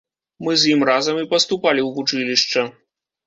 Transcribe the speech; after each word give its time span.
Мы 0.45 0.55
з 0.61 0.71
ім 0.75 0.79
разам 0.89 1.19
і 1.23 1.27
паступалі 1.35 1.81
ў 1.83 1.89
вучылішча. 1.97 2.65